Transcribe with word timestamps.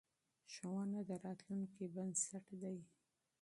ښوونه 0.53 0.99
د 1.09 1.11
راتلونکې 1.25 1.83
بنسټ 1.95 2.45
دی. 2.61 2.77